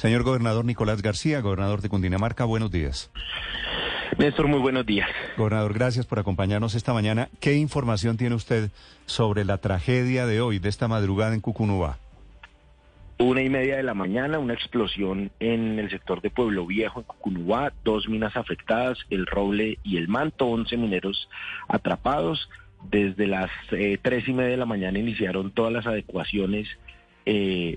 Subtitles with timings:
[0.00, 3.10] Señor gobernador Nicolás García, gobernador de Cundinamarca, buenos días.
[4.16, 5.10] Néstor, muy buenos días.
[5.36, 7.28] Gobernador, gracias por acompañarnos esta mañana.
[7.38, 8.70] ¿Qué información tiene usted
[9.04, 11.98] sobre la tragedia de hoy, de esta madrugada en Cucunúa?
[13.18, 17.04] Una y media de la mañana, una explosión en el sector de Pueblo Viejo, en
[17.04, 21.28] Cucunúa, dos minas afectadas, el roble y el manto, once mineros
[21.68, 22.48] atrapados.
[22.90, 26.68] Desde las eh, tres y media de la mañana iniciaron todas las adecuaciones
[27.26, 27.76] eh,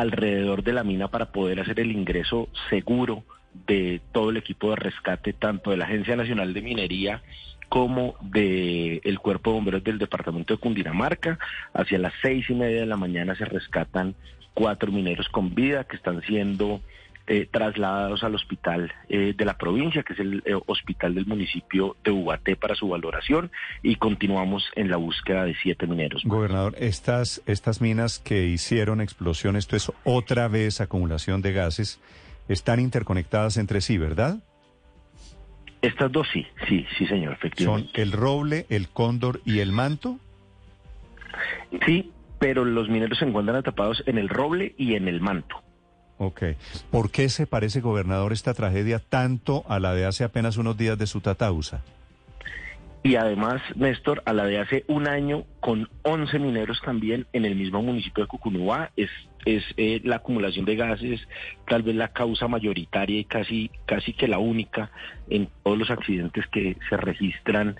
[0.00, 3.22] alrededor de la mina para poder hacer el ingreso seguro
[3.66, 7.22] de todo el equipo de rescate, tanto de la Agencia Nacional de Minería
[7.68, 11.38] como del el Cuerpo de Bomberos del Departamento de Cundinamarca.
[11.72, 14.16] Hacia las seis y media de la mañana se rescatan
[14.52, 16.80] cuatro mineros con vida que están siendo
[17.26, 21.96] eh, trasladados al hospital eh, de la provincia, que es el eh, hospital del municipio
[22.04, 23.50] de Ubaté para su valoración
[23.82, 26.22] y continuamos en la búsqueda de siete mineros.
[26.24, 31.98] Gobernador, estas, estas minas que hicieron explosión, esto es otra vez acumulación de gases,
[32.48, 34.38] están interconectadas entre sí, ¿verdad?
[35.80, 37.90] Estas dos sí, sí, sí señor, efectivamente.
[37.94, 40.18] ¿Son el roble, el cóndor y el manto?
[41.86, 45.63] Sí, pero los mineros se encuentran atrapados en el roble y en el manto.
[46.18, 46.42] Ok.
[46.90, 50.96] ¿Por qué se parece, gobernador, esta tragedia tanto a la de hace apenas unos días
[50.98, 51.82] de su tatausa?
[53.02, 57.54] Y además, Néstor, a la de hace un año, con 11 mineros también en el
[57.54, 59.10] mismo municipio de Cucunúa, es,
[59.44, 61.20] es eh, la acumulación de gases,
[61.68, 64.90] tal vez la causa mayoritaria y casi, casi que la única
[65.28, 67.76] en todos los accidentes que se registran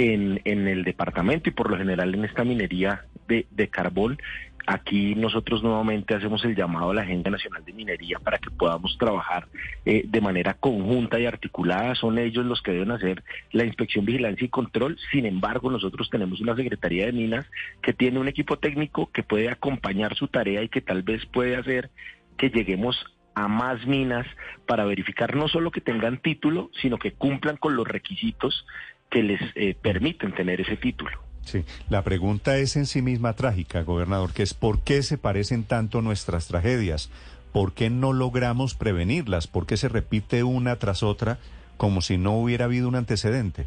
[0.00, 4.18] en, el departamento y por lo general en esta minería de, de carbón
[4.66, 8.96] Aquí nosotros nuevamente hacemos el llamado a la Agencia Nacional de Minería para que podamos
[8.98, 9.48] trabajar
[9.84, 11.94] eh, de manera conjunta y articulada.
[11.94, 14.98] Son ellos los que deben hacer la inspección, vigilancia y control.
[15.10, 17.46] Sin embargo, nosotros tenemos una Secretaría de Minas
[17.82, 21.56] que tiene un equipo técnico que puede acompañar su tarea y que tal vez puede
[21.56, 21.90] hacer
[22.36, 22.96] que lleguemos
[23.34, 24.26] a más minas
[24.66, 28.66] para verificar no solo que tengan título, sino que cumplan con los requisitos
[29.10, 31.10] que les eh, permiten tener ese título.
[31.42, 35.64] Sí, la pregunta es en sí misma trágica, gobernador, que es ¿por qué se parecen
[35.64, 37.10] tanto nuestras tragedias?
[37.52, 39.46] ¿Por qué no logramos prevenirlas?
[39.48, 41.38] ¿Por qué se repite una tras otra
[41.76, 43.66] como si no hubiera habido un antecedente?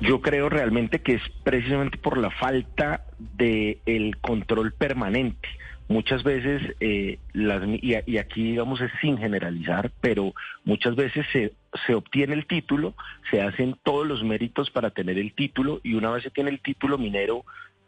[0.00, 5.48] Yo creo realmente que es precisamente por la falta de el control permanente
[5.88, 10.34] muchas veces, eh, las, y, aquí digamos es sin generalizar, pero
[10.64, 11.52] muchas veces se,
[11.86, 12.94] se obtiene el título,
[13.30, 16.60] se hacen todos los méritos para tener el título y una vez se tiene el
[16.60, 17.44] título minero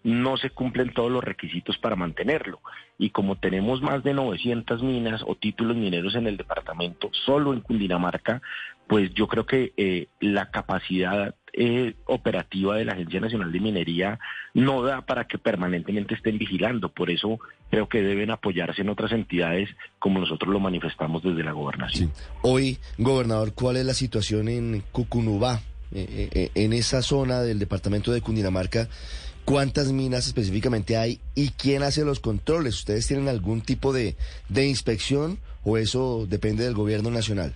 [0.06, 2.60] no se cumplen todos los requisitos para mantenerlo.
[2.96, 7.60] Y como tenemos más de 900 minas o títulos mineros en el departamento, solo en
[7.60, 8.40] Cundinamarca,
[8.86, 14.20] pues yo creo que eh, la capacidad eh, operativa de la Agencia Nacional de Minería
[14.54, 16.88] no da para que permanentemente estén vigilando.
[16.90, 17.40] Por eso
[17.70, 19.68] creo que deben apoyarse en otras entidades
[19.98, 22.12] como nosotros lo manifestamos desde la gobernación.
[22.42, 25.60] Hoy, gobernador, ¿cuál es la situación en Cucunubá,
[25.92, 28.88] eh, en esa zona del departamento de Cundinamarca?
[29.44, 32.74] ¿Cuántas minas específicamente hay y quién hace los controles?
[32.74, 34.16] ¿Ustedes tienen algún tipo de,
[34.48, 37.54] de inspección o eso depende del gobierno nacional?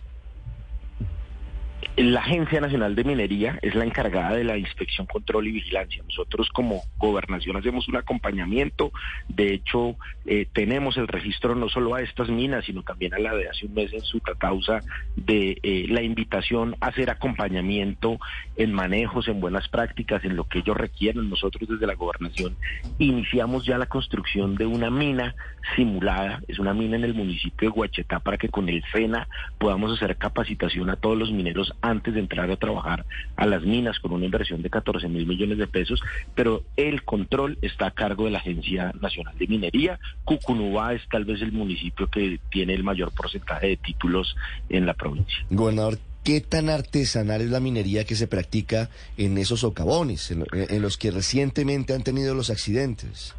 [2.03, 6.03] La Agencia Nacional de Minería es la encargada de la inspección, control y vigilancia.
[6.03, 8.91] Nosotros como gobernación hacemos un acompañamiento.
[9.29, 13.35] De hecho, eh, tenemos el registro no solo a estas minas, sino también a la
[13.35, 14.81] de hace un mes en su causa
[15.15, 18.19] de eh, la invitación a hacer acompañamiento
[18.57, 21.29] en manejos, en buenas prácticas, en lo que ellos requieren.
[21.29, 22.57] Nosotros desde la gobernación
[22.99, 25.35] iniciamos ya la construcción de una mina
[25.77, 26.41] simulada.
[26.49, 29.29] Es una mina en el municipio de Huachetá para que con el FENA
[29.59, 33.05] podamos hacer capacitación a todos los mineros antes de entrar a trabajar
[33.37, 36.01] a las minas con una inversión de 14 mil millones de pesos,
[36.35, 39.99] pero el control está a cargo de la Agencia Nacional de Minería.
[40.25, 44.37] Cucunúa es tal vez el municipio que tiene el mayor porcentaje de títulos
[44.69, 45.45] en la provincia.
[45.51, 50.97] Gobernador, ¿qué tan artesanal es la minería que se practica en esos socavones, en los
[50.97, 53.35] que recientemente han tenido los accidentes?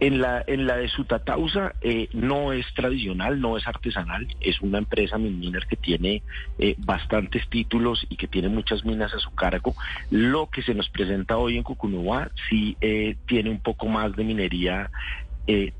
[0.00, 4.78] En la, en la de Sutatausa eh, no es tradicional, no es artesanal, es una
[4.78, 6.22] empresa minera que tiene
[6.58, 9.74] eh, bastantes títulos y que tiene muchas minas a su cargo.
[10.10, 14.24] Lo que se nos presenta hoy en Cucunúa sí eh, tiene un poco más de
[14.24, 14.90] minería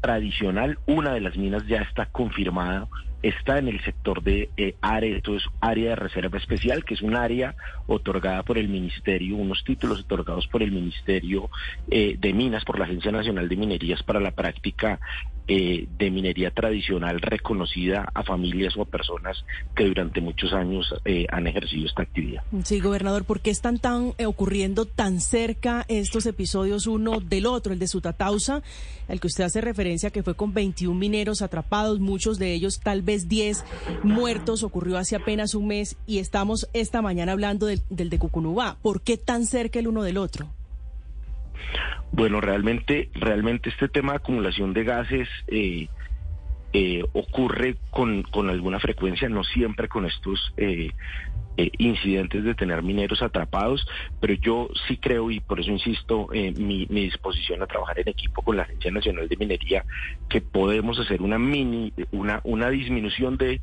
[0.03, 0.79] tradicional.
[0.85, 2.87] Una de las minas ya está confirmada
[3.25, 7.03] está en el sector de eh, área, esto es área de reserva especial, que es
[7.03, 7.55] un área
[7.87, 11.49] otorgada por el Ministerio, unos títulos otorgados por el Ministerio
[11.91, 15.01] eh, de Minas, por la Agencia Nacional de Minerías para la práctica
[15.47, 19.45] eh, de minería tradicional reconocida a familias o a personas
[19.77, 22.43] que durante muchos años eh, han ejercido esta actividad.
[22.65, 27.75] Sí, gobernador, ¿por qué están tan ocurriendo tan cerca estos episodios uno del otro?
[27.75, 28.63] El de Sutatausa,
[29.07, 33.03] al que usted hace referencia, que fue con 21 mineros atrapados, muchos de ellos tal
[33.03, 33.65] vez 10
[34.03, 38.77] muertos, ocurrió hace apenas un mes y estamos esta mañana hablando del, del de Cucunubá.
[38.83, 40.49] ¿Por qué tan cerca el uno del otro?
[42.13, 45.89] Bueno, realmente, realmente este tema de acumulación de gases eh,
[46.77, 50.91] eh, ocurre con, con, alguna frecuencia, no siempre con estos eh,
[51.57, 53.87] eh, incidentes de tener mineros atrapados,
[54.21, 58.43] pero yo sí creo y por eso insisto mi, mi, disposición a trabajar en equipo
[58.43, 59.85] con la Agencia Nacional de Minería
[60.29, 63.61] que podemos hacer una mini, una, una disminución de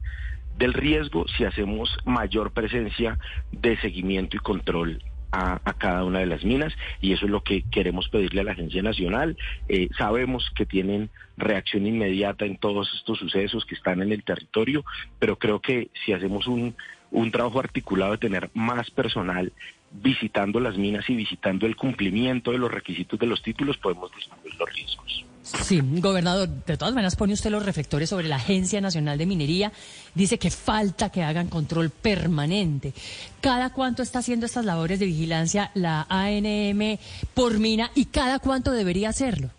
[0.58, 3.18] del riesgo si hacemos mayor presencia
[3.52, 7.64] de seguimiento y control a, cada una de las minas y eso es lo que
[7.64, 9.38] queremos pedirle a la Agencia Nacional.
[9.68, 14.84] Eh, sabemos que tienen reacción inmediata en todos estos sucesos que están en el territorio,
[15.20, 16.76] pero creo que si hacemos un,
[17.12, 19.52] un trabajo articulado de tener más personal
[19.92, 24.56] visitando las minas y visitando el cumplimiento de los requisitos de los títulos, podemos disminuir
[24.56, 25.26] los riesgos.
[25.60, 29.72] Sí, gobernador, de todas maneras pone usted los reflectores sobre la Agencia Nacional de Minería.
[30.16, 32.94] Dice que falta que hagan control permanente.
[33.42, 36.98] ¿Cada cuánto está haciendo estas labores de vigilancia la ANM
[37.34, 39.50] por mina y cada cuánto debería hacerlo?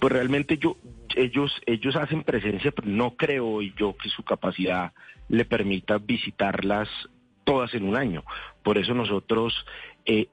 [0.00, 0.76] Pues realmente yo,
[1.14, 4.92] ellos, ellos hacen presencia, pero no creo yo que su capacidad
[5.28, 6.88] le permita visitarlas
[7.44, 8.24] todas en un año.
[8.64, 9.54] Por eso nosotros
[10.04, 10.28] eh,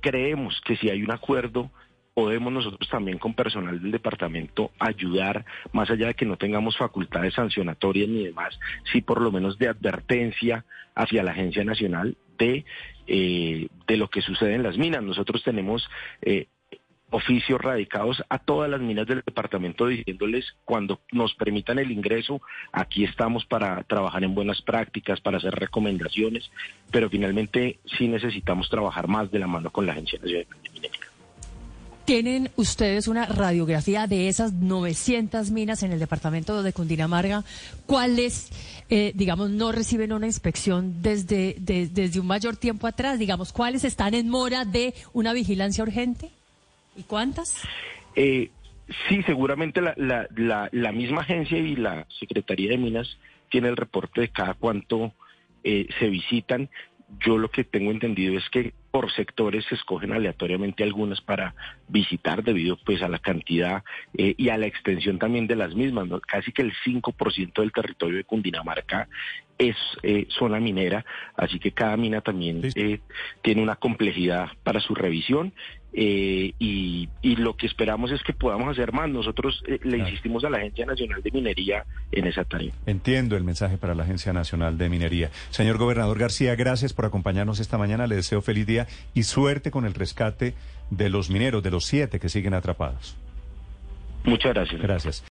[0.00, 1.70] creemos que si hay un acuerdo
[2.18, 7.34] podemos nosotros también con personal del departamento ayudar, más allá de que no tengamos facultades
[7.34, 8.58] sancionatorias ni demás,
[8.92, 10.64] sí por lo menos de advertencia
[10.96, 12.64] hacia la Agencia Nacional de,
[13.06, 15.04] eh, de lo que sucede en las minas.
[15.04, 15.88] Nosotros tenemos
[16.22, 16.48] eh,
[17.10, 22.42] oficios radicados a todas las minas del departamento diciéndoles cuando nos permitan el ingreso,
[22.72, 26.50] aquí estamos para trabajar en buenas prácticas, para hacer recomendaciones,
[26.90, 31.07] pero finalmente sí necesitamos trabajar más de la mano con la Agencia Nacional de Minería.
[32.08, 37.44] ¿Tienen ustedes una radiografía de esas 900 minas en el departamento de Cundinamarca?
[37.84, 38.48] ¿Cuáles,
[38.88, 43.18] eh, digamos, no reciben una inspección desde, de, desde un mayor tiempo atrás?
[43.18, 46.30] Digamos, ¿cuáles están en mora de una vigilancia urgente?
[46.96, 47.60] ¿Y cuántas?
[48.16, 48.48] Eh,
[49.10, 53.18] sí, seguramente la, la, la, la, misma agencia y la Secretaría de Minas
[53.50, 55.12] tiene el reporte de cada cuánto
[55.62, 56.70] eh, se visitan.
[57.20, 61.54] Yo lo que tengo entendido es que por sectores se escogen aleatoriamente algunas para
[61.88, 63.82] visitar debido pues a la cantidad
[64.16, 66.06] eh, y a la extensión también de las mismas.
[66.06, 66.20] ¿no?
[66.20, 69.08] Casi que el 5% del territorio de Cundinamarca
[69.58, 71.04] es eh, zona minera,
[71.36, 73.00] así que cada mina también eh,
[73.42, 75.52] tiene una complejidad para su revisión
[75.92, 79.08] eh, y, y, lo que esperamos es que podamos hacer más.
[79.08, 80.08] Nosotros eh, le claro.
[80.08, 82.72] insistimos a la Agencia Nacional de Minería en esa tarea.
[82.86, 85.30] Entiendo el mensaje para la Agencia Nacional de Minería.
[85.50, 88.06] Señor Gobernador García, gracias por acompañarnos esta mañana.
[88.06, 90.54] Le deseo feliz día y suerte con el rescate
[90.90, 93.16] de los mineros, de los siete que siguen atrapados.
[94.24, 94.82] Muchas gracias.
[94.82, 95.24] Gracias.